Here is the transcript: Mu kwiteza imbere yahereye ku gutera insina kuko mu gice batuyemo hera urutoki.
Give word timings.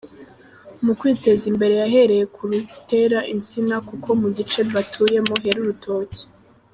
Mu 0.83 0.93
kwiteza 0.99 1.43
imbere 1.51 1.73
yahereye 1.81 2.25
ku 2.35 2.41
gutera 2.69 3.17
insina 3.33 3.75
kuko 3.87 4.09
mu 4.21 4.27
gice 4.37 4.59
batuyemo 4.73 5.33
hera 5.41 5.59
urutoki. 5.63 6.23